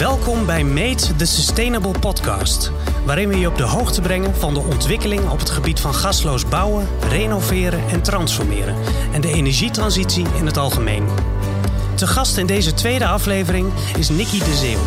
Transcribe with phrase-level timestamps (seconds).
[0.00, 2.72] Welkom bij Mate the Sustainable Podcast,
[3.04, 6.48] waarin we je op de hoogte brengen van de ontwikkeling op het gebied van gasloos
[6.48, 8.76] bouwen, renoveren en transformeren
[9.12, 11.08] en de energietransitie in het algemeen.
[11.94, 14.78] Te gast in deze tweede aflevering is Nikki de Zeeuw.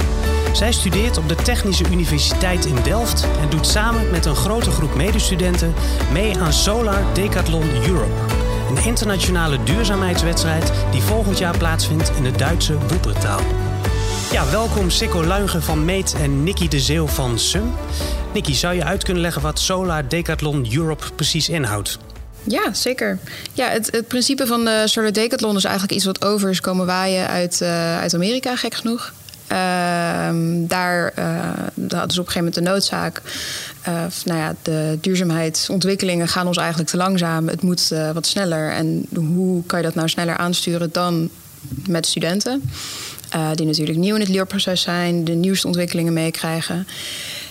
[0.54, 4.95] Zij studeert op de Technische Universiteit in Delft en doet samen met een grote groep
[4.95, 5.73] medestudenten
[6.11, 8.34] mee aan Solar Decathlon Europe.
[8.70, 13.41] Een internationale duurzaamheidswedstrijd die volgend jaar plaatsvindt in de Duitse Woepertaal.
[14.33, 17.73] Ja, welkom Sikko Luigen van Meet en Nicky de Zeeuw van SUM.
[18.33, 21.97] Nicky, zou je uit kunnen leggen wat Solar Decathlon Europe precies inhoudt?
[22.43, 23.19] Ja, zeker.
[23.54, 26.86] Ja, het, het principe van de Solar Decathlon is eigenlijk iets wat over is komen
[26.86, 29.14] waaien uit, uh, uit Amerika, gek genoeg.
[29.51, 29.57] Uh,
[30.68, 31.25] daar, uh,
[31.89, 33.22] hadden ze op een gegeven moment de noodzaak.
[34.25, 37.47] Nou ja, de duurzaamheidsontwikkelingen gaan ons eigenlijk te langzaam.
[37.47, 38.72] Het moet wat sneller.
[38.72, 41.30] En hoe kan je dat nou sneller aansturen dan
[41.88, 42.61] met studenten?
[43.36, 46.88] Uh, die natuurlijk nieuw in het leerproces zijn, de nieuwste ontwikkelingen meekrijgen.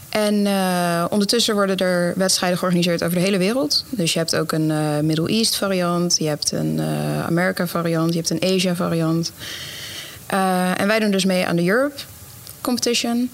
[0.09, 3.85] En uh, ondertussen worden er wedstrijden georganiseerd over de hele wereld.
[3.91, 6.81] Dus je hebt ook een uh, Middle East variant, je hebt een
[7.27, 9.33] Amerika variant, je hebt een Asia variant.
[10.77, 11.97] en wij doen dus mee aan de Europe
[12.61, 13.31] Competition.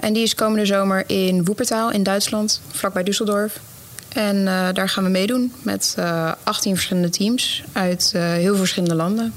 [0.00, 3.60] en die is komende zomer in Woepertaal in Duitsland, vlakbij Düsseldorf.
[4.08, 5.96] En daar gaan we meedoen met
[6.42, 9.32] 18 verschillende teams uit heel verschillende landen.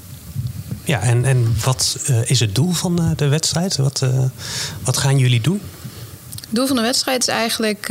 [0.84, 3.76] Ja, en, en wat uh, is het doel van de wedstrijd?
[3.76, 4.24] Wat, uh,
[4.84, 5.60] wat gaan jullie doen?
[6.40, 7.88] Het doel van de wedstrijd is eigenlijk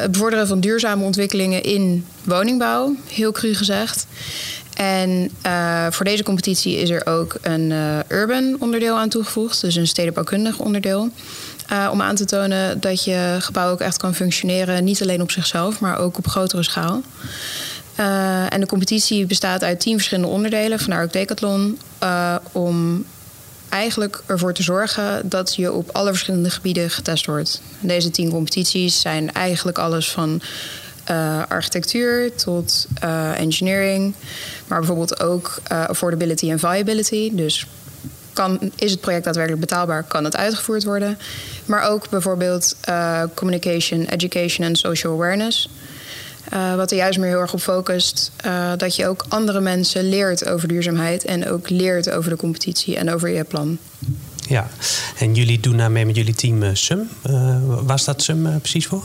[0.00, 4.06] het bevorderen van duurzame ontwikkelingen in woningbouw, heel cru gezegd.
[4.74, 5.30] En
[5.90, 7.72] voor deze competitie is er ook een
[8.08, 11.10] urban onderdeel aan toegevoegd, dus een stedenbouwkundig onderdeel.
[11.90, 15.80] om aan te tonen dat je gebouw ook echt kan functioneren, niet alleen op zichzelf,
[15.80, 17.02] maar ook op grotere schaal.
[18.00, 21.78] Uh, en de competitie bestaat uit tien verschillende onderdelen, vandaar ook Decathlon.
[22.02, 23.04] Uh, om
[23.68, 27.62] eigenlijk ervoor te zorgen dat je op alle verschillende gebieden getest wordt.
[27.80, 30.40] Deze tien competities zijn eigenlijk alles van
[31.10, 32.86] uh, architectuur tot
[33.34, 34.14] engineering,
[34.66, 37.30] maar bijvoorbeeld ook affordability en viability.
[37.34, 37.66] Dus
[38.32, 40.02] kan, is het project daadwerkelijk betaalbaar?
[40.02, 41.18] Kan het uitgevoerd worden?
[41.64, 42.76] Maar ook bijvoorbeeld
[43.34, 45.68] communication, education en social awareness.
[46.52, 48.32] Uh, wat er juist meer heel erg op focust.
[48.46, 51.24] Uh, dat je ook andere mensen leert over duurzaamheid.
[51.24, 53.78] En ook leert over de competitie en over je plan.
[54.48, 54.68] Ja,
[55.18, 57.08] en jullie doen daarmee met jullie team uh, SUM.
[57.68, 59.02] waar staat SUM precies voor?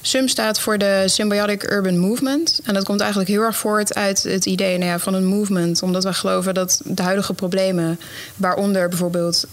[0.00, 2.60] SUM staat voor de Symbiotic Urban Movement.
[2.64, 5.82] En dat komt eigenlijk heel erg voort uit het idee nou ja, van een movement.
[5.82, 8.00] Omdat wij geloven dat de huidige problemen,
[8.36, 9.46] waaronder bijvoorbeeld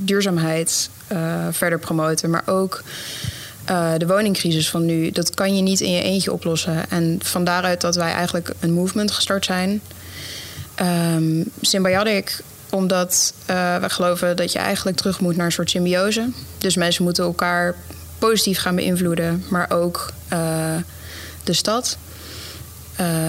[0.00, 0.90] duurzaamheid,
[1.50, 2.82] verder promoten, maar ook
[3.70, 6.90] uh, de woningcrisis van nu, dat kan je niet in je eentje oplossen.
[6.90, 9.80] En van daaruit dat wij eigenlijk een movement gestart zijn.
[11.16, 16.28] Um, symbiotic, omdat uh, we geloven dat je eigenlijk terug moet naar een soort symbiose.
[16.58, 17.74] Dus mensen moeten elkaar
[18.18, 20.76] positief gaan beïnvloeden, maar ook uh,
[21.44, 21.96] de stad.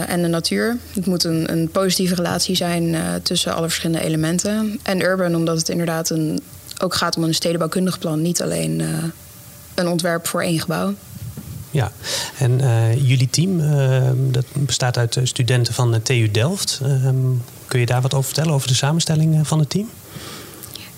[0.08, 0.78] En de natuur.
[0.94, 4.80] Het moet een, een positieve relatie zijn tussen alle verschillende elementen.
[4.84, 6.42] En urban, omdat het inderdaad een,
[6.82, 8.84] ook gaat om een stedenbouwkundig plan, niet alleen
[9.76, 10.94] een ontwerp voor één gebouw.
[11.76, 11.92] Ja,
[12.38, 16.80] en uh, jullie team uh, dat bestaat uit studenten van de TU Delft.
[16.84, 17.10] Uh,
[17.68, 19.90] kun je daar wat over vertellen, over de samenstelling van het team?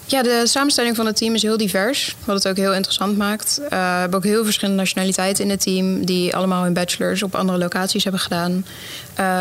[0.06, 3.62] Ja, de samenstelling van het team is heel divers, wat het ook heel interessant maakt.
[3.70, 7.58] we hebben ook heel verschillende nationaliteiten in het team, die allemaal hun bachelors op andere
[7.58, 8.66] locaties hebben gedaan.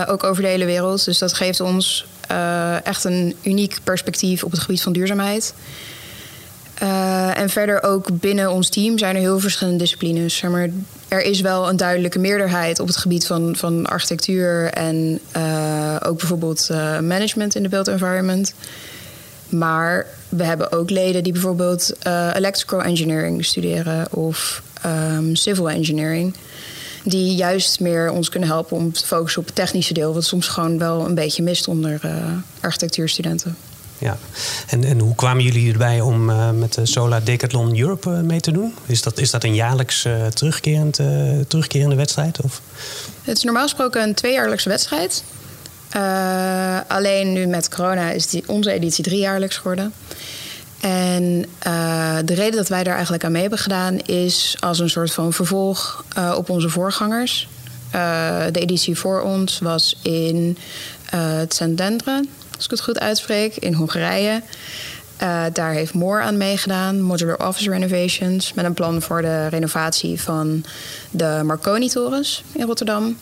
[0.09, 1.05] ook over de hele wereld.
[1.05, 2.07] Dus dat geeft ons
[2.83, 5.55] echt een uniek perspectief op het gebied van duurzaamheid.
[6.83, 10.41] Uh, en verder ook binnen ons team zijn er heel verschillende disciplines.
[10.43, 10.69] Maar
[11.09, 16.19] er is wel een duidelijke meerderheid op het gebied van, van architectuur en uh, ook
[16.19, 18.55] bijvoorbeeld uh, management in de built environment.
[19.49, 21.93] Maar we hebben ook leden die bijvoorbeeld
[22.35, 26.35] electrical engineering studeren of um, civil engineering.
[27.05, 30.49] Die juist meer ons kunnen helpen om te focussen op het technische deel, wat soms
[30.49, 32.01] gewoon wel een beetje mist onder
[32.61, 33.57] architectuurstudenten
[33.99, 34.19] ja.
[34.67, 38.41] En, en hoe kwamen jullie erbij om uh, met de Solar Decathlon Europe uh, mee
[38.41, 38.75] te doen?
[38.87, 41.01] Is dat, is dat een jaarlijks uh, terugkerend,
[41.49, 42.41] terugkerende wedstrijd?
[42.41, 42.61] Of?
[43.23, 45.25] Het is normaal gesproken een tweejaarlijkse wedstrijd.
[46.89, 49.93] alleen nu met corona is die, onze editie driejaarlijks geworden.
[50.81, 51.47] En
[52.25, 55.33] de reden dat wij daar eigenlijk aan mee hebben gedaan is als een soort van
[55.33, 56.05] vervolg
[56.37, 57.49] op onze voorgangers.
[58.53, 60.59] de editie voor ons was in
[61.11, 62.25] het Centendre
[62.57, 64.43] als ik het goed uitspreek, in Hongarije.
[65.23, 70.21] Uh, daar heeft Moore aan meegedaan, Modular Office Renovations, met een plan voor de renovatie
[70.21, 70.65] van
[71.11, 73.19] de Marconi-torens in Rotterdam.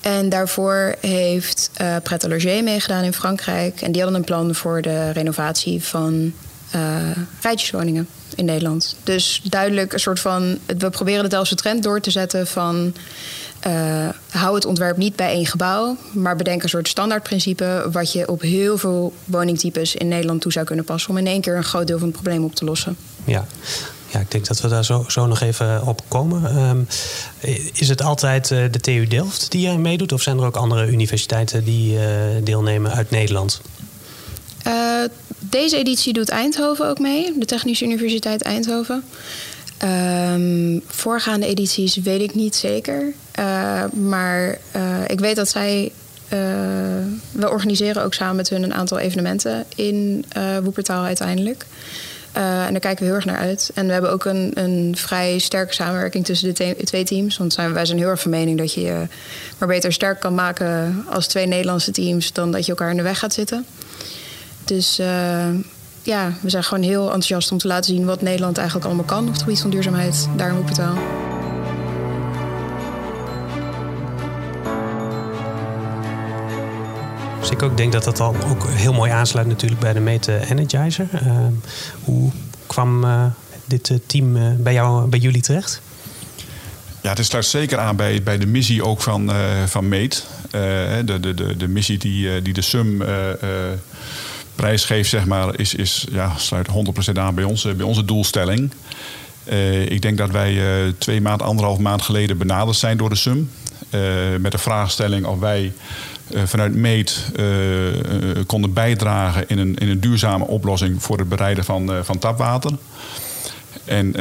[0.00, 3.80] En daarvoor heeft uh, Pret meegedaan in Frankrijk.
[3.80, 6.32] En die hadden een plan voor de renovatie van
[7.40, 8.96] rijtjeswoningen in Nederland.
[9.02, 10.58] Dus duidelijk een soort van.
[10.78, 12.94] We proberen de Delftse trend door te zetten van.
[13.68, 18.28] Uh, hou het ontwerp niet bij één gebouw, maar bedenk een soort standaardprincipe wat je
[18.28, 21.64] op heel veel woningtypes in Nederland toe zou kunnen passen om in één keer een
[21.64, 22.96] groot deel van het probleem op te lossen.
[23.24, 23.46] Ja.
[24.10, 26.68] Ja, ik denk dat we daar zo, zo nog even op komen.
[26.68, 26.86] Um,
[27.72, 30.86] is het altijd uh, de TU Delft die er meedoet, of zijn er ook andere
[30.86, 32.00] universiteiten die uh,
[32.42, 33.60] deelnemen uit Nederland?
[35.50, 39.04] Deze editie doet Eindhoven ook mee, de Technische Universiteit Eindhoven.
[39.84, 43.12] Um, voorgaande edities weet ik niet zeker.
[43.38, 45.92] Uh, maar uh, ik weet dat zij.
[46.32, 46.38] Uh,
[47.32, 50.24] we organiseren ook samen met hun een aantal evenementen in
[50.62, 51.66] Woepertaal uiteindelijk.
[52.32, 53.70] en daar kijken we heel erg naar uit.
[53.74, 57.36] En we hebben ook een, een vrij sterke samenwerking tussen de twee teams.
[57.36, 59.06] Want zijn, wij zijn heel erg van mening dat je je
[59.58, 63.02] maar beter sterk kan maken als twee Nederlandse teams dan dat je elkaar in de
[63.02, 63.66] weg gaat zitten.
[64.64, 65.00] Dus
[66.08, 69.26] ja, we zijn gewoon heel enthousiast om te laten zien wat Nederland eigenlijk allemaal kan
[69.26, 70.94] op het gebied van duurzaamheid daar in Wuppertal.
[77.40, 80.40] Dus ik ook denk dat dat dan ook heel mooi aansluit natuurlijk bij de Mete
[80.50, 81.08] Energizer.
[81.12, 81.46] Uh,
[82.04, 82.30] hoe
[82.66, 83.24] kwam uh,
[83.64, 85.80] dit team uh, bij, jou, bij jullie terecht?
[87.00, 89.30] Ja, het sluit zeker aan bij, bij de missie ook van,
[89.66, 90.26] van Meet.
[90.50, 93.02] de, de, de, de missie die, die de SUM
[94.58, 96.68] prijs geeft, zeg maar, is, is, ja, sluit
[97.14, 98.72] 100% aan bij onze, bij onze doelstelling.
[99.48, 103.14] Uh, ik denk dat wij uh, twee maand, anderhalf maand geleden benaderd zijn door de
[103.16, 103.50] SUM.
[104.40, 105.72] Met de vraagstelling of wij
[106.44, 107.32] vanuit Meet
[108.46, 112.72] konden bijdragen in een, in een duurzame oplossing voor het bereiden van, van tapwater.
[113.84, 114.14] En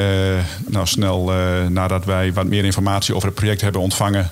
[0.67, 1.31] nou, snel
[1.69, 4.29] nadat wij wat meer informatie over het project hebben ontvangen,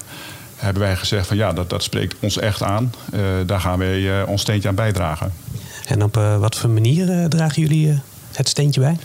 [0.56, 2.94] hebben wij gezegd van ja, dat, dat spreekt ons echt aan.
[3.46, 5.34] daar gaan wij ons steentje aan bijdragen.
[5.86, 7.98] En op uh, wat voor manier uh, dragen jullie uh,
[8.32, 8.98] het steentje bij?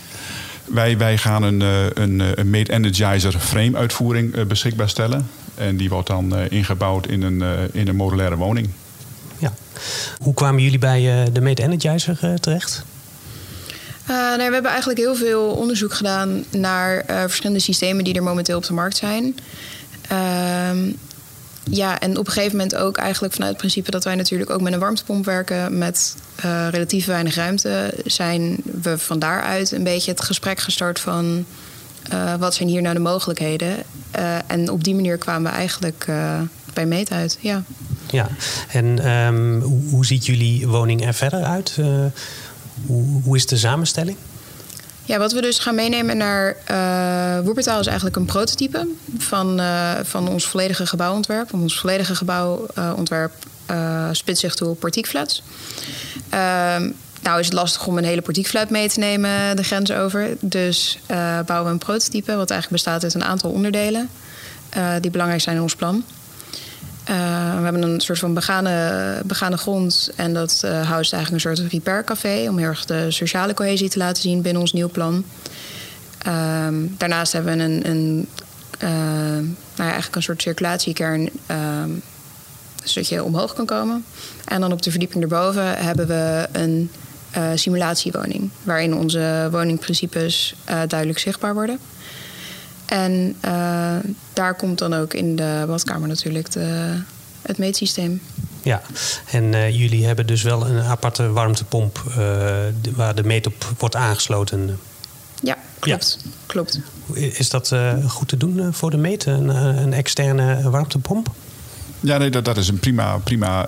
[0.65, 1.61] Wij, wij gaan een,
[2.01, 5.29] een, een Made Energizer frame uitvoering beschikbaar stellen.
[5.55, 8.69] En die wordt dan ingebouwd in een, in een modulaire woning.
[9.37, 9.53] Ja.
[10.17, 12.85] Hoe kwamen jullie bij de Made Energizer terecht?
[14.09, 18.23] Uh, nee, we hebben eigenlijk heel veel onderzoek gedaan naar uh, verschillende systemen die er
[18.23, 19.35] momenteel op de markt zijn.
[20.11, 20.69] Uh,
[21.63, 24.61] ja, en op een gegeven moment ook eigenlijk vanuit het principe dat wij natuurlijk ook
[24.61, 26.15] met een warmtepomp werken met
[26.45, 31.45] uh, relatief weinig ruimte, zijn we van daaruit een beetje het gesprek gestart van
[32.13, 33.83] uh, wat zijn hier nou de mogelijkheden.
[34.19, 36.05] Uh, en op die manier kwamen we eigenlijk
[36.73, 37.37] bij Meet uit.
[37.41, 37.63] Ja,
[38.09, 38.27] ja.
[38.67, 41.77] en um, hoe, ziet jullie woning er verder uit?
[43.23, 44.17] hoe is de samenstelling?
[45.11, 48.87] Ja, wat we dus gaan meenemen naar uh, Woepertaal is eigenlijk een prototype
[49.17, 51.53] van, uh, van ons volledige gebouwontwerp.
[51.53, 53.31] Ons volledige gebouwontwerp
[53.71, 55.43] uh, spitst zich toe op portiekflats.
[56.29, 56.91] Ehm,
[57.21, 60.29] nou is het lastig om een hele portiekflat mee te nemen de grens over.
[60.39, 60.99] Dus
[61.45, 64.09] bouwen we een prototype wat eigenlijk bestaat uit een aantal onderdelen
[65.01, 66.03] die belangrijk zijn in ons plan.
[67.09, 70.11] Uh, we hebben een soort van begane, begane grond.
[70.15, 72.49] En dat uh, houdt eigenlijk een soort repaircafé.
[72.49, 75.25] Om heel erg de sociale cohesie te laten zien binnen ons nieuw plan.
[76.27, 76.67] Uh,
[76.97, 78.27] daarnaast hebben we een, een
[78.83, 79.45] uh, nou
[79.75, 81.29] ja, eigenlijk een soort circulatiekern.
[81.45, 81.89] Ehm,
[82.83, 84.05] zodat je omhoog kan komen.
[84.45, 86.91] En dan op de verdieping erboven hebben we een
[87.55, 88.49] simulatiewoning.
[88.63, 91.79] Waarin onze woningprincipes duidelijk zichtbaar worden.
[92.91, 93.95] En uh,
[94.33, 96.93] daar komt dan ook in de badkamer natuurlijk de,
[97.41, 98.21] het meetsysteem.
[98.61, 98.81] Ja,
[99.31, 102.15] en uh, jullie hebben dus wel een aparte warmtepomp uh,
[102.95, 104.79] waar de meet op wordt aangesloten.
[105.41, 106.19] Ja, klopt.
[106.23, 106.29] Ja.
[106.45, 106.79] klopt.
[107.13, 107.73] Is dat
[108.07, 109.49] goed te doen voor de meet, een,
[109.83, 111.31] een externe warmtepomp?
[111.99, 113.67] Ja, nee, dat, dat is een prima, prima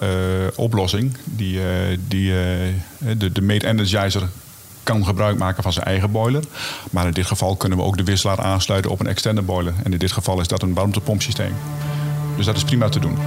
[0.56, 1.18] oplossing.
[1.24, 1.60] Die,
[2.08, 2.34] die,
[3.18, 4.30] de, de Mate Energizer
[4.84, 6.44] kan gebruik maken van zijn eigen boiler.
[6.92, 9.74] Maar in dit geval kunnen we ook de wisselaar aansluiten op een externe boiler.
[9.84, 11.54] En in dit geval is dat een warmtepompsysteem.
[12.38, 13.18] Dus dat is prima te doen.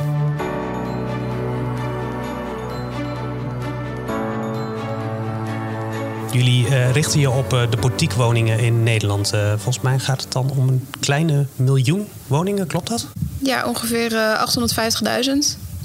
[6.33, 9.35] Jullie uh, richten je op uh, de portiekwoningen in Nederland.
[9.35, 13.07] Uh, volgens mij gaat het dan om een kleine miljoen woningen, klopt dat?
[13.39, 15.33] Ja, ongeveer 850.000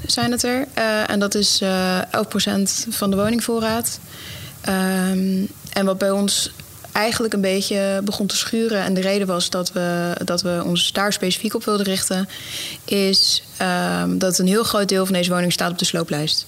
[0.06, 0.66] zijn het er.
[1.06, 1.66] en dat is 11%
[2.88, 4.00] van de woningvoorraad.
[4.68, 6.52] Um, en wat bij ons
[6.92, 8.82] eigenlijk een beetje begon te schuren.
[8.82, 12.28] En de reden was dat we, dat we ons daar specifiek op wilden richten.
[12.84, 13.42] Is
[14.02, 16.46] um, dat een heel groot deel van deze woningen staat op de slooplijst.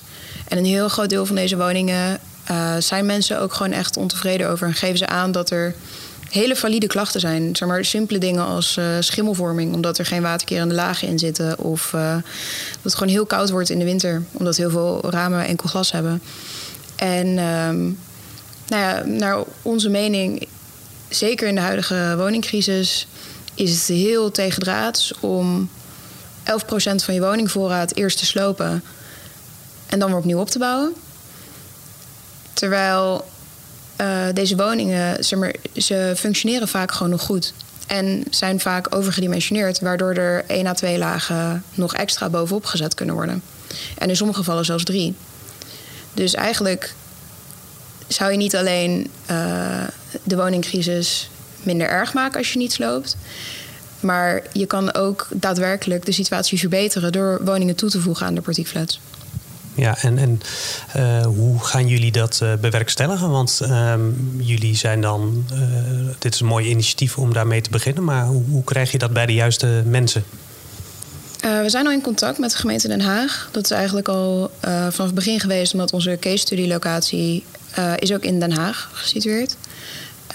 [0.49, 2.19] En een heel groot deel van deze woningen
[2.51, 4.67] uh, zijn mensen ook gewoon echt ontevreden over.
[4.67, 5.75] En geven ze aan dat er
[6.31, 7.57] hele valide klachten zijn.
[7.57, 11.59] Zeg maar simpele dingen als uh, schimmelvorming, omdat er geen waterkerende lagen in zitten.
[11.59, 15.47] Of uh, dat het gewoon heel koud wordt in de winter, omdat heel veel ramen
[15.47, 16.23] enkel glas hebben.
[16.97, 17.39] En.
[17.39, 17.99] Um,
[18.67, 20.49] nou ja, naar onze mening,
[21.09, 23.07] zeker in de huidige woningcrisis,
[23.55, 25.71] is het heel tegendraads om
[26.45, 26.51] 11%
[26.95, 28.85] van je woningvoorraad eerst te slopen
[29.87, 30.95] en dan weer opnieuw op te bouwen.
[32.53, 33.25] Terwijl
[34.01, 35.25] uh, deze woningen,
[35.77, 37.53] ze functioneren vaak gewoon nog goed.
[37.87, 43.15] En zijn vaak overgedimensioneerd, waardoor er één à twee lagen nog extra bovenop gezet kunnen
[43.15, 43.43] worden.
[43.99, 45.15] En in sommige gevallen zelfs drie.
[46.15, 46.95] Dus eigenlijk
[48.09, 49.83] zou je niet alleen uh,
[50.23, 51.31] de woningcrisis
[51.63, 53.17] minder erg maken als je niet sloopt.
[54.01, 58.41] Maar je kan ook daadwerkelijk de situatie verbeteren door woningen toe te voegen aan de
[58.41, 59.01] portiekflats.
[59.75, 60.41] Ja, en, en
[60.97, 63.31] uh, hoe gaan jullie dat uh, bewerkstelligen?
[63.31, 63.95] Want uh,
[64.37, 65.45] jullie zijn dan.
[66.19, 69.13] Dit is een mooi initiatief om daarmee te beginnen, maar hoe, hoe krijg je dat
[69.13, 70.25] bij de juiste mensen?
[71.63, 73.49] we zijn al in contact met de gemeente Den Haag.
[73.53, 77.45] Dat is eigenlijk al vanaf het begin geweest, omdat onze case study locatie
[77.99, 79.57] is ook in Den Haag gesitueerd.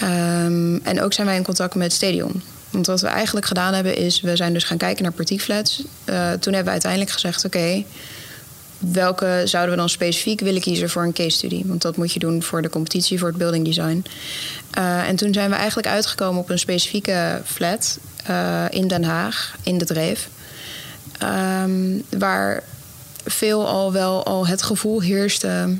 [0.02, 2.42] Um, en ook zijn wij in contact met Stadion.
[2.70, 5.82] Want wat we eigenlijk gedaan hebben is, we zijn dus gaan kijken naar portiekflats.
[6.04, 7.84] toen hebben we uiteindelijk gezegd, oké.
[8.78, 11.62] Welke zouden we dan specifiek willen kiezen voor een case study?
[11.66, 14.04] Want dat moet je doen voor de competitie, voor het building design.
[14.78, 17.98] Uh, en toen zijn we eigenlijk uitgekomen op een specifieke flat
[18.70, 20.28] in Den Haag, in de Dreef.
[21.22, 22.62] Um, waar
[23.24, 25.76] veel al wel al het gevoel heerste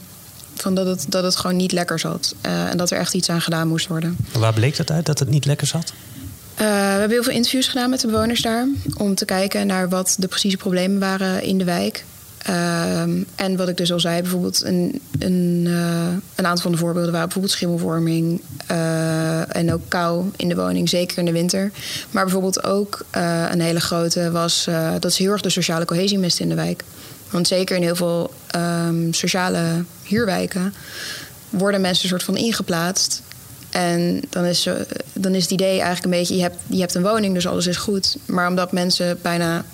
[0.60, 2.34] van dat het, dat het gewoon niet lekker zat.
[2.46, 4.16] Uh, en dat er echt iets aan gedaan moest worden.
[4.32, 5.92] En waar bleek dat uit, dat het niet lekker zat?
[5.92, 8.66] Uh, we hebben heel veel interviews gedaan met de bewoners daar.
[8.96, 12.04] Om te kijken naar wat de precieze problemen waren in de wijk.
[12.48, 16.78] Um, en wat ik dus al zei, bijvoorbeeld een, een, uh, een aantal van de
[16.78, 18.40] voorbeelden waren bijvoorbeeld schimmelvorming
[18.70, 21.70] uh, en ook kou in de woning, zeker in de winter.
[22.10, 23.04] Maar bijvoorbeeld ook
[23.50, 24.68] een hele grote was,
[25.00, 26.84] dat is heel erg de sociale cohesie mist in de wijk.
[27.30, 30.74] Want zeker in heel veel um, sociale huurwijken
[31.50, 33.22] worden mensen een soort van ingeplaatst.
[33.70, 34.68] En dan is,
[35.12, 37.66] dan is het idee eigenlijk een beetje, je hebt, je hebt een woning, dus alles
[37.66, 38.16] is goed.
[38.26, 39.64] Maar omdat mensen bijna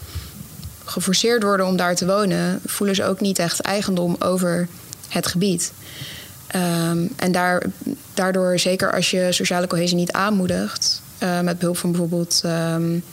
[0.84, 4.68] geforceerd worden om daar te wonen, voelen ze ook niet echt eigendom over
[5.08, 5.72] het gebied.
[6.54, 7.62] Um, en daar,
[8.14, 13.04] daardoor, zeker als je sociale cohesie niet aanmoedigt, uh, met behulp van bijvoorbeeld um,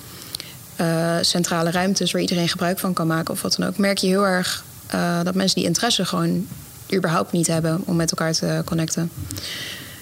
[0.81, 4.07] uh, centrale ruimtes waar iedereen gebruik van kan maken of wat dan ook, merk je
[4.07, 4.63] heel erg
[4.93, 6.47] uh, dat mensen die interesse gewoon
[6.93, 9.11] überhaupt niet hebben om met elkaar te connecten.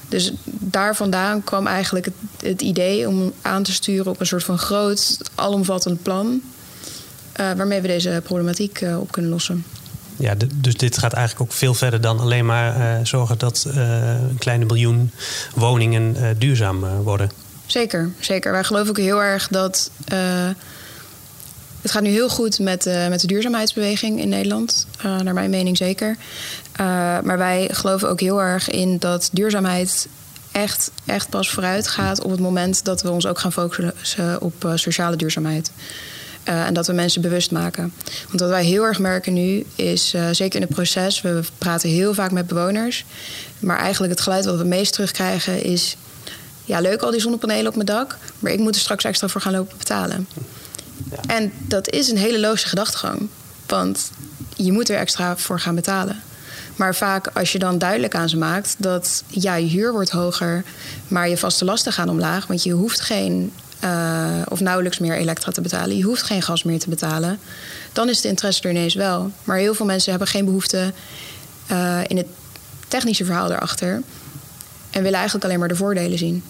[0.07, 2.13] Dus daar vandaan kwam eigenlijk het,
[2.43, 6.41] het idee om aan te sturen op een soort van groot, alomvattend plan.
[7.39, 9.65] Uh, waarmee we deze problematiek op kunnen lossen.
[10.17, 14.65] Ja, dus dit gaat eigenlijk ook veel verder dan alleen maar zorgen dat een kleine
[14.65, 15.11] miljoen
[15.55, 17.31] woningen duurzaam worden.
[17.71, 18.51] Zeker, zeker.
[18.51, 19.91] Wij geloven ook heel erg dat.
[21.81, 26.17] het gaat nu heel goed met, met de duurzaamheidsbeweging in Nederland, naar mijn mening zeker.
[27.23, 30.07] maar wij geloven ook heel erg in dat duurzaamheid
[30.51, 34.71] echt, echt pas vooruit gaat op het moment dat we ons ook gaan focussen op
[34.75, 35.71] sociale duurzaamheid.
[36.43, 37.93] En dat we mensen bewust maken.
[38.27, 42.13] Want wat wij heel erg merken nu is, zeker in het proces, we praten heel
[42.13, 43.05] vaak met bewoners.
[43.59, 45.97] Maar eigenlijk het geluid wat we meest terugkrijgen is:
[46.71, 49.41] ja, leuk al die zonnepanelen op mijn dak, maar ik moet er straks extra voor
[49.41, 50.27] gaan lopen betalen.
[51.11, 51.17] Ja.
[51.27, 53.27] En dat is een hele logische gedachtegang.
[53.67, 54.11] Want
[54.55, 56.21] je moet er extra voor gaan betalen.
[56.75, 60.63] Maar vaak als je dan duidelijk aan ze maakt dat ja, je huur wordt hoger,
[61.07, 63.51] maar je vaste lasten gaan omlaag, want je hoeft geen
[63.83, 65.97] uh, of nauwelijks meer elektra te betalen.
[65.97, 67.39] Je hoeft geen gas meer te betalen.
[67.93, 69.31] Dan is de interesse er ineens wel.
[69.43, 70.93] Maar heel veel mensen hebben geen behoefte
[71.71, 72.27] uh, in het
[72.87, 74.01] technische verhaal erachter.
[74.91, 76.43] En willen eigenlijk alleen maar de voordelen zien.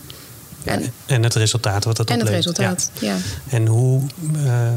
[0.63, 2.57] En, en het resultaat wat dat en oplevert.
[2.57, 3.13] En het resultaat, ja.
[3.13, 3.17] ja.
[3.49, 4.01] En hoe
[4.35, 4.67] uh,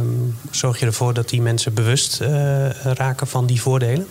[0.51, 2.29] zorg je ervoor dat die mensen bewust uh,
[2.71, 4.07] raken van die voordelen?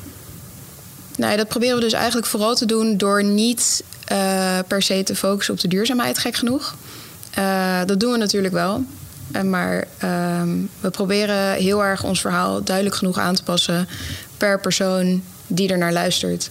[1.18, 5.16] Nou, dat proberen we dus eigenlijk vooral te doen door niet uh, per se te
[5.16, 6.76] focussen op de duurzaamheid, gek genoeg.
[7.38, 8.84] Uh, dat doen we natuurlijk wel.
[9.44, 9.88] Maar
[10.42, 13.88] um, we proberen heel erg ons verhaal duidelijk genoeg aan te passen
[14.38, 16.50] per persoon die er naar luistert.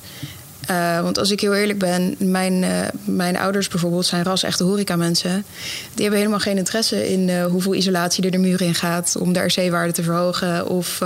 [0.72, 2.68] Uh, want als ik heel eerlijk ben, mijn, uh,
[3.04, 5.44] mijn ouders bijvoorbeeld zijn ras echte horecamensen.
[5.92, 9.32] Die hebben helemaal geen interesse in uh, hoeveel isolatie er de muur in gaat om
[9.32, 10.68] de RC-waarde te verhogen.
[10.68, 10.98] Of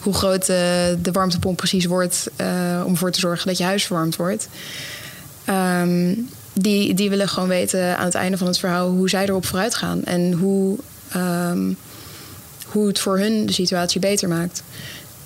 [0.00, 2.30] hoe groot de warmtepomp precies wordt
[2.84, 4.48] om ervoor te zorgen dat je huis verwarmd wordt.
[5.48, 9.46] Um, die, die willen gewoon weten aan het einde van het verhaal hoe zij erop
[9.46, 10.04] vooruit gaan.
[10.04, 10.78] En hoe,
[11.16, 11.76] um,
[12.66, 14.62] hoe het voor hun de situatie beter maakt.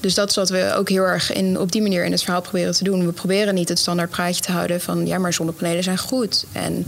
[0.01, 2.41] Dus dat is wat we ook heel erg in, op die manier in het verhaal
[2.41, 3.07] proberen te doen.
[3.07, 6.45] We proberen niet het standaard praatje te houden van ja, maar zonnepanelen zijn goed.
[6.53, 6.87] En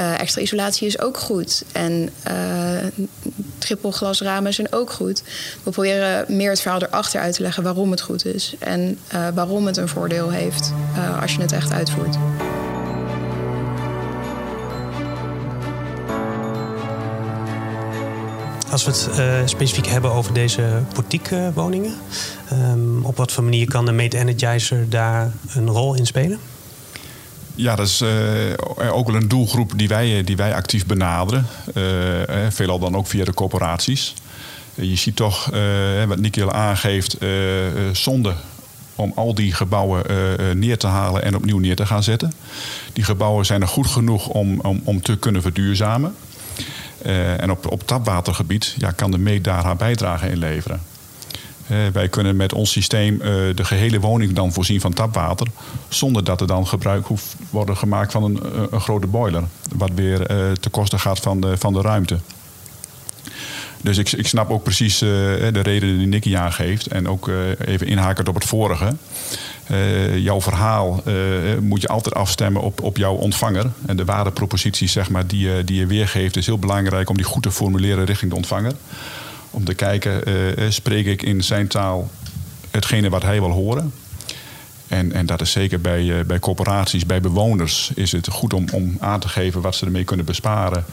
[0.00, 1.64] uh, extra isolatie is ook goed.
[1.72, 3.04] En uh,
[3.58, 5.22] trippelglasramen zijn ook goed.
[5.62, 8.54] We proberen meer het verhaal erachter uit te leggen waarom het goed is.
[8.58, 10.72] En uh, waarom het een voordeel heeft
[11.20, 12.16] als je het echt uitvoert.
[18.72, 21.94] Als we het uh, specifiek hebben over deze boutique woningen,
[22.52, 26.38] um, op wat voor manier kan de Mate Energizer daar een rol in spelen?
[27.54, 31.46] Ja, dat is uh, ook wel een doelgroep die wij, die wij actief benaderen.
[32.48, 34.14] Veelal dan ook via de corporaties.
[34.74, 35.50] je ziet toch,
[36.06, 37.16] wat Nicky al aangeeft,
[37.92, 38.34] zonde
[38.94, 40.04] om al die gebouwen
[40.58, 42.32] neer te halen en opnieuw neer te gaan zetten.
[42.92, 46.14] Die gebouwen zijn er goed genoeg om, om, om te kunnen verduurzamen.
[47.36, 50.80] En op, op tapwatergebied ja, kan de meet daar haar bijdrage in leveren.
[51.70, 53.20] Uh, wij kunnen met ons systeem uh,
[53.54, 55.46] de gehele woning dan voorzien van tapwater.
[55.88, 58.40] Zonder dat er dan gebruik hoeft worden gemaakt van een,
[58.70, 59.42] een grote boiler.
[59.76, 62.18] Wat weer uh, ten koste gaat van de, van de ruimte.
[63.82, 66.86] Dus ik, ik snap ook precies de reden die Nicky aangeeft.
[66.86, 67.30] En ook
[67.64, 68.96] even inhakend op het vorige.
[70.14, 71.02] jouw verhaal
[71.60, 73.70] moet je altijd afstemmen op, op jouw ontvanger.
[73.86, 77.42] En de waardepropositie zeg maar, die, die je weergeeft is heel belangrijk om die goed
[77.42, 78.72] te formuleren richting de ontvanger.
[79.50, 80.22] Om te kijken,
[80.72, 82.10] spreek ik in zijn taal
[82.70, 83.92] hetgene wat hij wil horen?
[84.92, 88.64] En, en dat is zeker bij, uh, bij corporaties, bij bewoners, is het goed om,
[88.72, 90.84] om aan te geven wat ze ermee kunnen besparen.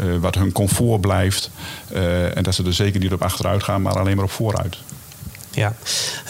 [0.00, 1.50] Uh, wat hun comfort blijft.
[2.34, 4.78] en dat ze er zeker niet op achteruit gaan, maar alleen maar op vooruit.
[5.50, 5.74] Ja,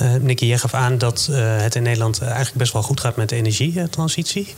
[0.03, 3.29] uh, Nicky, jij gaf aan dat het in Nederland eigenlijk best wel goed gaat met
[3.29, 4.55] de energietransitie.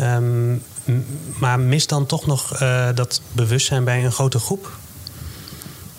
[0.00, 0.62] Um,
[1.38, 2.58] maar mist dan toch nog
[2.94, 4.76] dat bewustzijn bij een grote groep?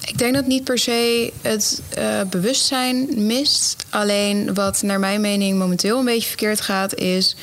[0.09, 3.85] Ik denk dat niet per se het uh, bewustzijn mist.
[3.89, 7.35] Alleen wat naar mijn mening momenteel een beetje verkeerd gaat, is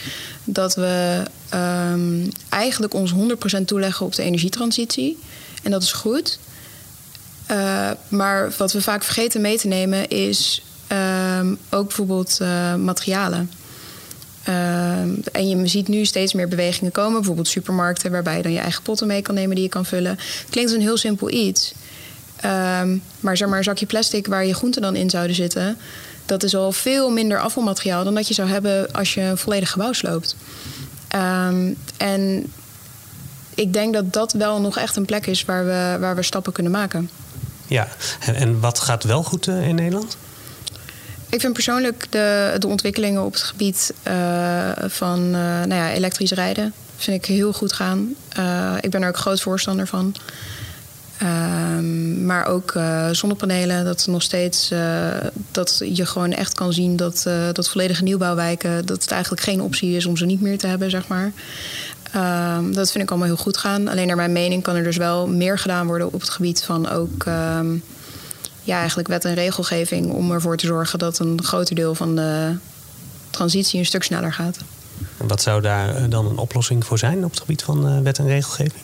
[0.45, 1.23] dat we
[1.55, 3.15] um, eigenlijk ons
[3.61, 5.19] 100% toeleggen op de energietransitie.
[5.63, 6.39] En dat is goed.
[7.51, 10.63] Uh, maar wat we vaak vergeten mee te nemen is
[11.41, 13.51] um, ook bijvoorbeeld uh, materialen.
[14.49, 15.01] Uh,
[15.33, 18.83] en je ziet nu steeds meer bewegingen komen, bijvoorbeeld supermarkten, waarbij je dan je eigen
[18.83, 20.19] potten mee kan nemen die je kan vullen.
[20.51, 21.75] Klinkt een heel simpel iets.
[22.45, 25.77] Um, maar zeg maar een zakje plastic waar je groenten dan in zouden zitten,
[26.27, 29.71] dat is al veel minder afvalmateriaal dan dat je zou hebben als je een volledig
[29.71, 30.37] gebouw sloopt.
[31.15, 32.53] Um, en
[33.55, 36.53] ik denk dat dat wel nog echt een plek is waar we, waar we stappen
[36.53, 37.11] kunnen maken.
[37.67, 37.89] Ja,
[38.21, 40.17] en, en wat gaat wel goed uh, in Nederland?
[41.29, 46.33] Ik vind persoonlijk de, de ontwikkelingen op het gebied uh, van uh, nou ja, elektrisch
[46.33, 48.15] rijden vind ik heel goed gaan.
[48.81, 50.15] ik ben er ook groot voorstander van.
[51.23, 55.07] Um, maar ook uh, zonnepanelen, dat nog steeds uh,
[55.51, 59.61] dat je gewoon echt kan zien dat, uh, dat volledige nieuwbouwwijken, dat het eigenlijk geen
[59.61, 61.33] optie is om ze niet meer te hebben, zeg maar.
[62.57, 63.89] Um, dat vind ik allemaal heel goed gaan.
[63.89, 66.89] Alleen naar mijn mening kan er dus wel meer gedaan worden op het gebied van
[66.89, 67.83] ook um,
[68.63, 72.57] ja, eigenlijk wet en regelgeving om ervoor te zorgen dat een groter deel van de
[73.31, 74.59] transitie een stuk sneller gaat.
[75.17, 78.27] En wat zou daar dan een oplossing voor zijn op het gebied van wet en
[78.27, 78.83] regelgeving?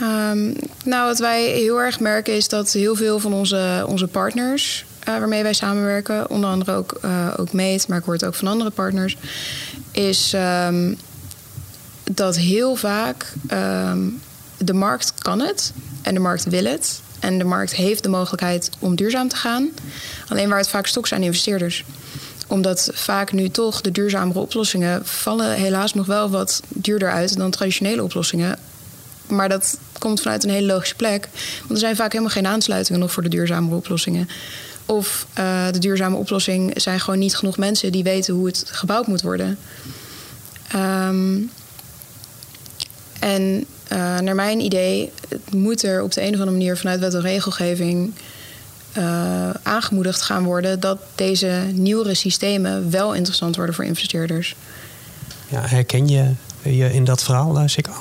[0.00, 4.84] Um, nou, wat wij heel erg merken is dat heel veel van onze, onze partners
[5.08, 8.34] uh, waarmee wij samenwerken, onder andere ook, uh, ook Meet, maar ik hoor het ook
[8.34, 9.16] van andere partners,
[9.90, 10.32] is
[10.66, 10.96] um,
[12.04, 14.20] dat heel vaak um,
[14.56, 17.00] de markt kan het en de markt wil het.
[17.20, 19.70] En de markt heeft de mogelijkheid om duurzaam te gaan.
[20.28, 21.84] Alleen waar het vaak stok zijn investeerders
[22.46, 27.50] omdat vaak nu toch de duurzamere oplossingen vallen helaas nog wel wat duurder uit dan
[27.50, 28.58] traditionele oplossingen.
[29.36, 31.28] Maar dat komt vanuit een hele logische plek.
[31.60, 34.28] Want er zijn vaak helemaal geen aansluitingen nog voor de duurzame oplossingen.
[34.86, 39.06] Of uh, de duurzame oplossing zijn gewoon niet genoeg mensen die weten hoe het gebouwd
[39.06, 39.58] moet worden.
[40.74, 41.50] Um,
[43.18, 45.12] en uh, naar mijn idee
[45.50, 48.12] moet er op de een of andere manier vanuit wet en regelgeving
[48.98, 54.56] uh, aangemoedigd gaan worden dat deze nieuwere systemen wel interessant worden voor investeerders.
[55.48, 56.30] Ja, herken je
[56.62, 57.92] je in dat verhaal, Sikko?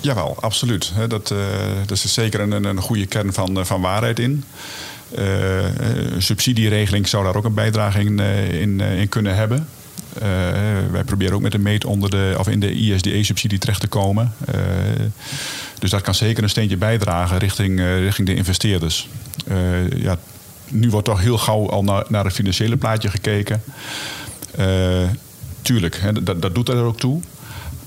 [0.00, 0.92] Jawel, absoluut.
[1.08, 1.38] Dat, uh,
[1.86, 4.44] dat is zeker een, een goede kern van, van waarheid in.
[5.14, 8.20] Een subsidieregeling zou daar ook een bijdrage in,
[8.80, 9.68] in, kunnen hebben.
[10.90, 14.32] Wij proberen ook met de meet onder de, of in de ISDE-subsidie terecht te komen.
[15.78, 19.08] Dus dat kan zeker een steentje bijdragen richting, richting de investeerders.
[19.96, 20.18] ja,
[20.68, 23.62] nu wordt toch heel gauw al naar, naar het financiële plaatje gekeken.
[25.62, 27.20] tuurlijk, hè, dat, dat doet er ook toe.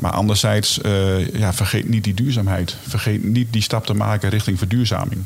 [0.01, 2.77] Maar anderzijds, uh, ja, vergeet niet die duurzaamheid.
[2.87, 5.23] Vergeet niet die stap te maken richting verduurzaming.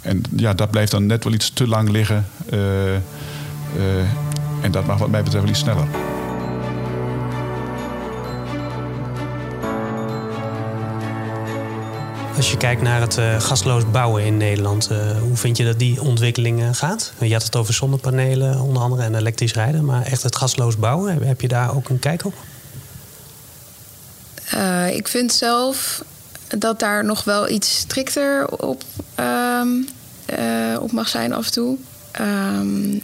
[0.00, 2.26] En ja, dat blijft dan net wel iets te lang liggen.
[2.52, 2.60] Uh,
[2.94, 2.98] uh,
[4.62, 5.86] en dat mag wat mij betreft wel iets sneller.
[12.36, 16.76] Als je kijkt naar het gasloos bouwen in Nederland, hoe vind je dat die ontwikkeling
[16.76, 17.12] gaat?
[17.20, 21.26] Je had het over zonnepanelen onder andere en elektrisch rijden, maar echt het gasloos bouwen,
[21.26, 22.34] heb je daar ook een kijk op?
[24.54, 26.04] Uh, ik vind zelf
[26.58, 28.82] dat daar nog wel iets strikter op,
[29.14, 29.68] ehm,
[30.26, 31.76] eh, op mag zijn af en toe.
[32.10, 32.98] Ehm,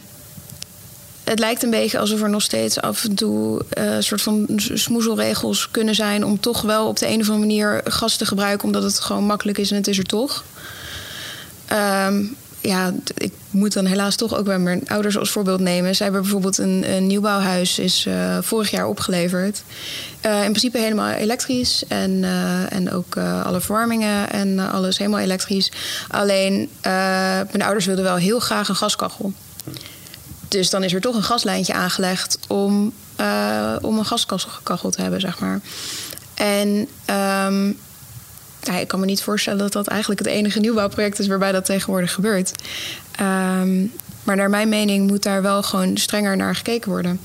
[1.23, 5.71] het lijkt een beetje alsof er nog steeds af en toe uh, soort van smoezelregels
[5.71, 8.83] kunnen zijn om toch wel op de een of andere manier gas te gebruiken, omdat
[8.83, 10.43] het gewoon makkelijk is en het is er toch.
[12.07, 15.95] Um, ja, ik moet dan helaas toch ook bij mijn ouders als voorbeeld nemen.
[15.95, 19.63] Zij hebben bijvoorbeeld een, een nieuwbouwhuis, is uh, vorig jaar opgeleverd.
[20.25, 25.71] Uh, in principe helemaal elektrisch en, uh, en ook alle verwarmingen en alles helemaal elektrisch.
[26.07, 26.69] Alleen
[27.51, 29.33] mijn ouders wilden wel heel graag een gaskachel.
[30.47, 32.93] Dus dan is er toch een gaslijntje aangelegd om,
[33.81, 35.59] om een gaskachel te hebben, zeg maar.
[36.33, 36.87] En
[37.45, 37.77] um,
[38.67, 41.65] ja, ik kan me niet voorstellen dat dat eigenlijk het enige nieuwbouwproject is waarbij dat
[41.65, 42.51] tegenwoordig gebeurt.
[43.21, 43.91] Um,
[44.23, 47.19] maar naar mijn mening moet daar wel gewoon strenger naar gekeken worden.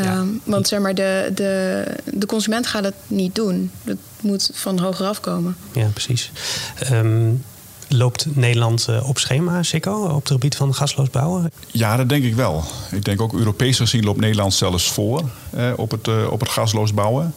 [0.00, 3.70] Um, Want zeg maar, de, de, de consument gaat het niet doen.
[3.84, 5.56] Het moet van hoger afkomen.
[5.72, 6.30] Ja, precies.
[6.92, 7.44] Um,
[7.88, 11.52] loopt Nederland uh, op schema, Sikko, op het gebied van gasloos bouwen?
[11.66, 12.64] Ja, dat denk ik wel.
[12.90, 15.22] Ik denk ook Europees gezien loopt Nederland zelfs voor
[15.56, 17.34] uh, op, het, uh, op het gasloos bouwen.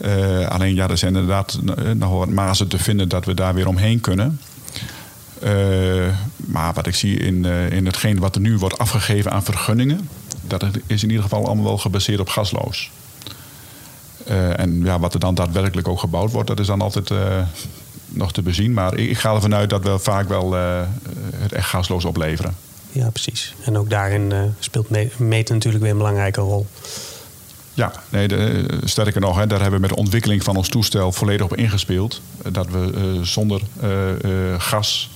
[0.00, 1.58] Uh, alleen ja, er zijn inderdaad
[1.94, 4.40] nog wat mazen te vinden dat we daar weer omheen kunnen.
[5.42, 6.06] Uh,
[6.36, 10.08] maar wat ik zie in, in hetgeen wat er nu wordt afgegeven aan vergunningen,
[10.46, 12.90] dat is in ieder geval allemaal wel gebaseerd op gasloos.
[14.56, 17.10] en ja, wat er dan daadwerkelijk ook gebouwd wordt, dat is dan altijd
[18.08, 18.72] nog te bezien.
[18.72, 20.52] Maar ik, ik, ga ervan uit dat we vaak wel
[21.36, 22.54] het echt gasloos opleveren.
[22.92, 23.54] Ja, precies.
[23.64, 26.66] En ook daarin speelt meten natuurlijk weer een belangrijke rol.
[27.78, 31.12] Ja, nee, de, sterker nog, hè, daar hebben we met de ontwikkeling van ons toestel
[31.12, 32.20] volledig op ingespeeld.
[32.52, 33.90] Dat we uh, zonder uh,
[34.24, 35.10] uh, gas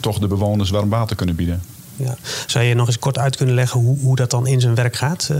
[0.00, 1.62] toch de bewoners warm water kunnen bieden.
[1.96, 2.16] Ja.
[2.46, 4.96] Zou je nog eens kort uit kunnen leggen hoe, hoe dat dan in zijn werk
[4.96, 5.30] gaat?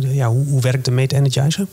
[0.00, 1.66] ja, hoe, hoe werkt de Mate Energizer?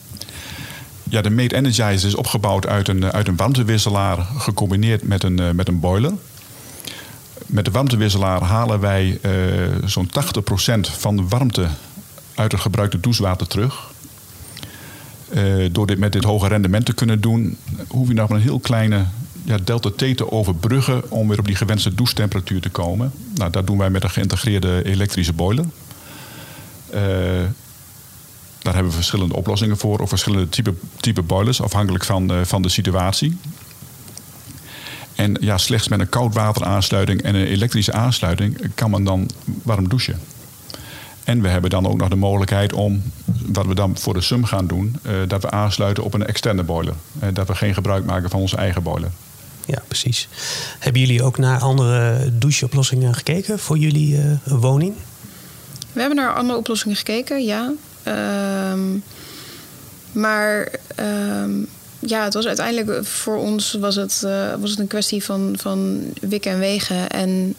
[1.04, 5.68] Ja, de Mate Energizer is opgebouwd uit een, uit een warmtewisselaar gecombineerd met een, met
[5.68, 6.14] een boiler.
[7.46, 9.20] Met de warmtewisselaar halen wij
[9.86, 10.12] zo'n 80%
[10.80, 11.68] van de warmte
[12.36, 13.89] uit het gebruikte douchewater terug.
[15.34, 18.44] Uh, door dit met dit hoge rendement te kunnen doen, hoef je nog maar een
[18.44, 19.06] heel kleine
[19.44, 23.12] ja, delta T te overbruggen om weer op die gewenste douchetemperatuur te komen.
[23.36, 25.66] Nou, dat doen wij met een geïntegreerde elektrische boiler.
[26.94, 27.00] Uh,
[28.60, 32.62] daar hebben we verschillende oplossingen voor, of verschillende type, type boilers, afhankelijk van, uh, van
[32.62, 33.38] de situatie.
[35.16, 39.30] En ja, slechts met een koudwateraansluiting en een elektrische aansluiting kan men dan
[39.64, 40.20] warm douchen.
[41.24, 43.04] En we hebben dan ook nog de mogelijkheid om,
[43.52, 46.64] wat we dan voor de sum gaan doen, uh, dat we aansluiten op een externe
[46.64, 46.94] boiler.
[47.24, 49.12] Uh, dat we geen gebruik maken van onze eigen boiler.
[49.66, 50.28] Ja, precies.
[50.80, 54.96] Hebben jullie ook naar andere doucheoplossingen gekeken voor jullie uh, woning?
[55.94, 57.72] We hebben naar andere oplossingen gekeken, ja.
[58.72, 59.04] Um,
[60.12, 60.72] maar
[61.44, 61.68] um,
[62.00, 64.28] ja, het was uiteindelijk voor ons was het,
[64.60, 67.10] was het een kwestie van, van wikken en wegen.
[67.10, 67.56] En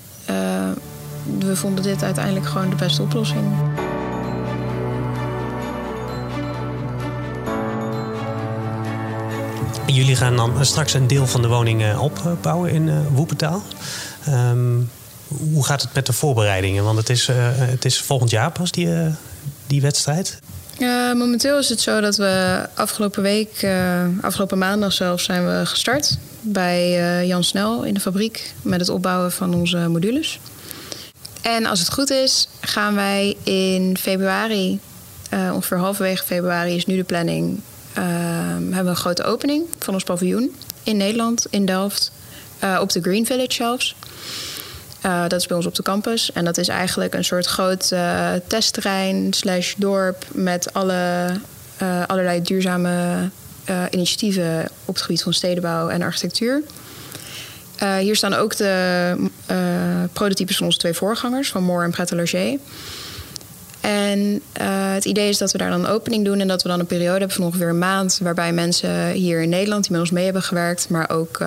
[1.39, 3.45] we vonden dit uiteindelijk gewoon de beste oplossing.
[9.93, 13.63] Jullie gaan dan straks een deel van de woning opbouwen in uh, Woepentaal.
[14.29, 14.91] Um,
[15.29, 16.85] hoe gaat het met de voorbereidingen?
[16.85, 18.89] Want het is, uh, het is volgend jaar pas die,
[19.67, 20.39] die wedstrijd.
[21.15, 23.67] Momenteel is het zo dat we afgelopen week,
[24.21, 29.33] afgelopen maandag zelfs, zijn we gestart bij Jan Snel in de fabriek met het opbouwen
[29.33, 30.41] van onze modules.
[31.43, 34.81] En als het goed is, gaan wij in februari,
[35.53, 37.61] ongeveer halverwege februari is nu de planning,
[38.75, 42.13] hebben we een grote opening van ons paviljoen in Nederland, in Delft,
[42.65, 43.97] uh, op de Green Village zelfs.
[45.01, 46.33] dat is bij ons op de campus.
[46.33, 47.93] En dat is eigenlijk een soort groot
[48.47, 51.31] testterrein slash dorp met alle,
[52.07, 53.29] allerlei duurzame
[53.91, 56.63] initiatieven op het gebied van stedenbouw en architectuur.
[58.01, 59.15] Hier staan ook de
[60.13, 62.11] prototypes van onze twee voorgangers, van Moore en Pret.
[63.81, 66.69] En uh, het idee is dat we daar dan een opening doen en dat we
[66.69, 70.01] dan een periode hebben van ongeveer een maand, waarbij mensen hier in Nederland die met
[70.01, 71.41] ons mee hebben gewerkt, maar ook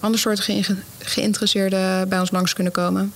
[0.00, 3.12] andere soorten ge geïnteresseerden bij ons langs kunnen komen.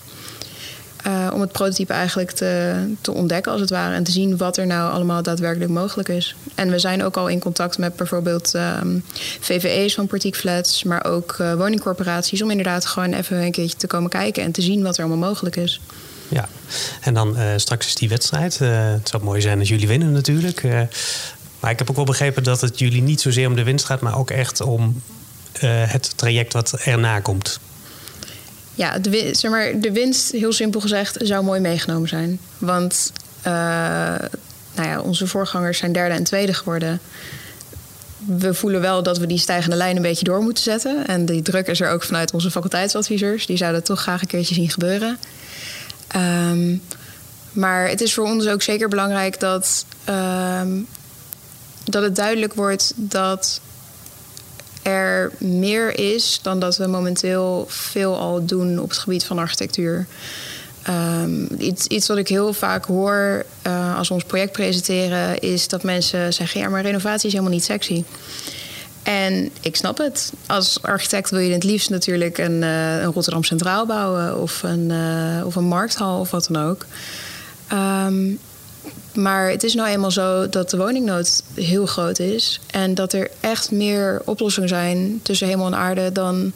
[1.06, 3.94] Uh, om het prototype eigenlijk te, te ontdekken, als het ware.
[3.94, 6.36] En te zien wat er nou allemaal daadwerkelijk mogelijk is.
[6.54, 9.04] En we zijn ook al in contact met bijvoorbeeld um,
[9.40, 12.42] VVE's van Portiek Flats, maar ook woningcorporaties.
[12.42, 15.28] Om inderdaad gewoon even een keertje te komen kijken en te zien wat er allemaal
[15.28, 15.80] mogelijk is.
[16.28, 16.48] Ja,
[17.00, 18.58] en dan uh, straks is die wedstrijd.
[18.58, 20.62] het zou mooi zijn als jullie winnen natuurlijk.
[21.60, 24.00] maar ik heb ook wel begrepen dat het jullie niet zozeer om de winst gaat,
[24.00, 25.02] maar ook echt om
[25.60, 27.60] het traject wat erna komt
[28.76, 32.38] ja, de, zeg maar, de winst, heel simpel gezegd, zou mooi meegenomen zijn.
[32.58, 33.12] Want
[34.76, 37.00] nou ja, onze voorgangers zijn derde en tweede geworden.
[38.26, 41.06] we voelen wel dat we die stijgende lijn een beetje door moeten zetten.
[41.06, 43.46] En die druk is er ook vanuit onze faculteitsadviseurs.
[43.46, 45.18] Die zouden toch graag een keertje zien gebeuren.
[46.16, 46.82] Um,
[47.52, 50.86] maar het is voor ons ook zeker belangrijk dat, um,
[51.84, 53.60] dat het duidelijk wordt dat
[54.82, 60.06] er meer is dan dat we momenteel veel al doen op het gebied van architectuur.
[60.88, 65.68] Um, iets, iets wat ik heel vaak hoor uh, als we ons project presenteren, is
[65.68, 68.04] dat mensen zeggen: ja, maar renovatie is helemaal niet sexy.
[69.06, 70.32] En ik snap het.
[70.46, 74.90] Als architect wil je het liefst natuurlijk een, uh, een Rotterdam Centraal bouwen of een,
[74.90, 76.86] uh, of een markthal of wat dan ook.
[77.72, 78.38] Um,
[79.14, 82.60] maar het is nou eenmaal zo dat de woningnood heel groot is.
[82.70, 86.52] En dat er echt meer oplossingen zijn tussen hemel en aarde dan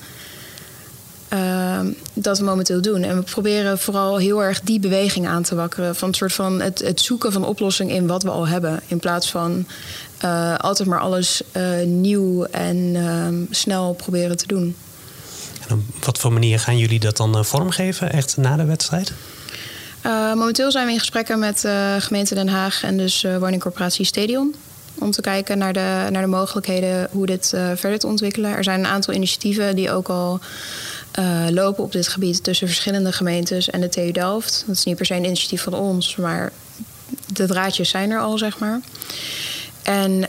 [1.32, 1.80] uh,
[2.12, 3.02] dat we momenteel doen.
[3.02, 5.96] En we proberen vooral heel erg die beweging aan te wakkeren.
[5.96, 8.80] Van het soort van het, het zoeken van oplossing in wat we al hebben.
[8.86, 9.66] In plaats van
[10.24, 14.76] uh, altijd maar alles uh, nieuw en uh, snel proberen te doen.
[15.68, 19.12] En op wat voor manier gaan jullie dat dan eh, vormgeven, echt na de wedstrijd?
[20.34, 24.54] Momenteel zijn we in gesprekken met gemeente Den Haag en dus woningcorporatie Stadion.
[24.94, 28.56] Om te kijken naar de, naar de mogelijkheden hoe dit verder te ontwikkelen.
[28.56, 30.40] Er zijn een aantal initiatieven die ook al
[31.50, 34.64] lopen op dit gebied tussen verschillende gemeentes en de TU Delft.
[34.66, 36.52] Dat is niet per se een initiatief van ons, maar
[37.26, 38.80] de draadjes zijn er al, zeg maar.
[39.82, 40.28] En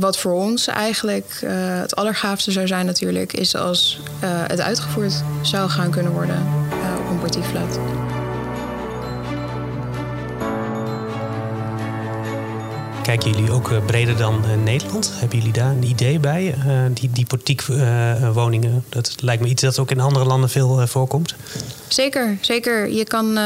[0.00, 1.40] wat voor ons eigenlijk
[1.82, 3.32] het allergaafste zou zijn natuurlijk...
[3.32, 6.46] is als het uitgevoerd zou gaan kunnen worden
[6.98, 7.78] op een portieflat.
[13.06, 15.12] Kijken jullie ook eh, breder dan uh, Nederland?
[15.14, 16.54] Hebben jullie daar een idee bij?
[16.66, 21.34] Uh, die die portiekwoningen, dat lijkt me iets dat ook in andere landen veel voorkomt.
[21.88, 22.88] Zeker, zeker.
[22.88, 23.36] Je kan.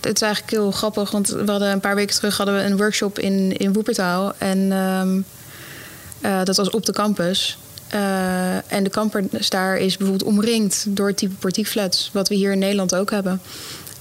[0.00, 2.76] het is eigenlijk heel grappig, want we hadden een paar weken terug hadden we een
[2.76, 4.32] workshop in, in Woepertaal.
[4.38, 5.24] En um,
[6.44, 7.58] dat was op de campus.
[8.66, 12.58] en de campus daar is bijvoorbeeld omringd door het type portiekflats, wat we hier in
[12.58, 13.40] Nederland ook hebben.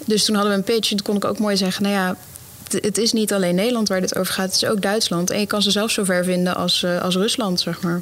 [0.05, 2.15] Dus toen hadden we een pitch en toen kon ik ook mooi zeggen: Nou ja,
[2.73, 5.29] het is niet alleen Nederland waar dit over gaat, het is ook Duitsland.
[5.29, 8.01] En je kan ze zelfs zo ver vinden als, uh, als Rusland, zeg maar.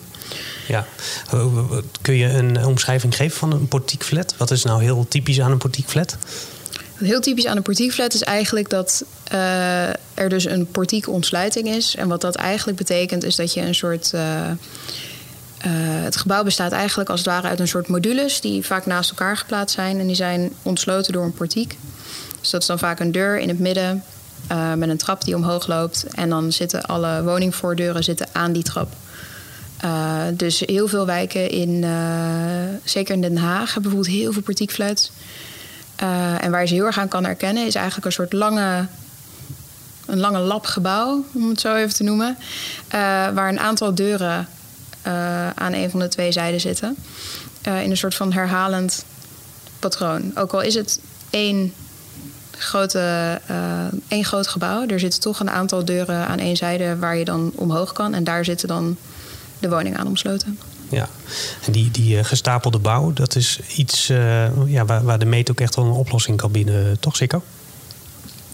[0.68, 0.86] Ja,
[2.02, 4.36] kun je een omschrijving geven van een portiekflat?
[4.38, 6.18] Wat is nou heel typisch aan een portiekflat?
[6.98, 11.96] Wat heel typisch aan een portiekflat is eigenlijk dat uh, er dus een portiekontsluiting is.
[11.96, 14.12] En wat dat eigenlijk betekent is dat je een soort...
[14.16, 14.22] Uh,
[16.04, 18.42] het gebouw bestaat eigenlijk als het ware uit een soort modules...
[18.42, 20.00] die vaak naast elkaar geplaatst zijn.
[20.00, 21.78] En die zijn ontsloten door een portiek.
[22.40, 24.04] Dus dat is dan vaak een deur in het midden
[24.54, 26.06] uh, met een trap die omhoog loopt.
[26.16, 28.94] En dan zitten alle woningvoordeuren zitten aan die trap.
[29.86, 31.90] Uh, dus heel veel wijken, in, uh,
[32.84, 35.12] zeker in Den Haag, hebben bijvoorbeeld heel veel portiekflats.
[36.40, 38.86] en waar je ze heel erg aan kan herkennen, is eigenlijk een soort lange,
[40.06, 42.38] een lange labgebouw, om het zo even te noemen.
[43.34, 44.48] waar een aantal deuren
[45.56, 46.96] aan een van de twee zijden zitten.
[47.62, 49.06] in een soort van herhalend
[49.80, 50.32] patroon.
[50.36, 51.74] Ook al is het één
[52.58, 53.58] grote, uh,
[54.08, 54.88] één groot gebouw.
[54.88, 58.14] Er zitten toch een aantal deuren aan één zijde waar je dan omhoog kan.
[58.14, 58.98] En daar zitten dan
[59.60, 60.60] de woningen aan omsloten.
[60.90, 61.08] Ja,
[61.66, 65.52] en die, die uh, gestapelde bouw, dat is iets uh, ja, waar, waar de meet
[65.52, 67.44] ook echt wel een oplossing kan bieden, toch Sikko?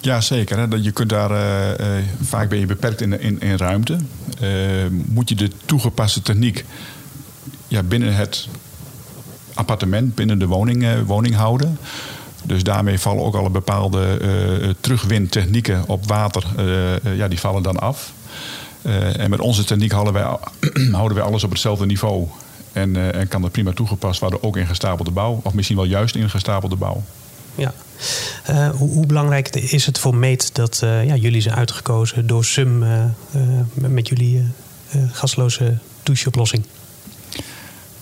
[0.01, 0.57] Ja, zeker.
[0.57, 0.65] Hè.
[0.75, 1.29] Je kunt daar,
[2.21, 3.97] vaak ben je beperkt in, in, in ruimte.
[4.89, 6.65] moet je de toegepaste techniek
[7.67, 8.47] ja, binnen het
[9.53, 11.77] appartement, binnen de woning, woning houden.
[12.49, 17.79] Dus daarmee vallen ook al bepaalde uh, terugwintechnieken op water, uh, ja, die vallen dan
[17.79, 18.13] af.
[19.17, 20.37] en met onze techniek houden wij,
[20.91, 22.27] houden wij alles op hetzelfde niveau.
[22.71, 25.39] En, en kan dat prima toegepast worden, ook in gestapelde bouw.
[25.43, 27.03] Of misschien wel juist in gestapelde bouw.
[27.55, 27.73] Ja.
[28.75, 32.83] Hoe, hoe, belangrijk is het voor Meet dat ja, jullie zijn uitgekozen door SUM
[33.73, 34.51] met jullie
[35.11, 36.65] gasloze doucheoplossing?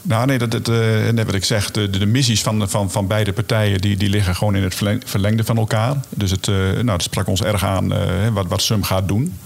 [0.07, 3.07] Nou, nee, dat, dat, uh, net wat ik zeg, de, de, missies van, van, van
[3.07, 5.95] beide partijen die, die liggen gewoon in het verlengde van elkaar.
[6.09, 7.99] Dus het, uh, nou, dat sprak ons erg aan uh,
[8.33, 9.39] wat, wat SUM gaat doen.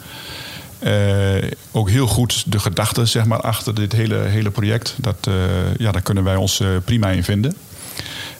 [1.71, 4.95] ook heel goed de gedachte zeg maar, achter dit hele, hele project.
[4.97, 5.30] Dat,
[5.78, 7.56] ja, daar kunnen wij ons prima in vinden.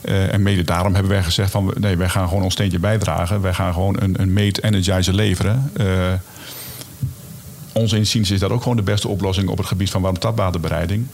[0.02, 3.40] en mede daarom hebben wij gezegd van nee, wij gaan gewoon ons steentje bijdragen.
[3.40, 5.70] Wij gaan gewoon een, een mate energizer leveren
[7.72, 11.06] ons inziens is dat ook gewoon de beste oplossing op het gebied van warmtevatwaterbereiding.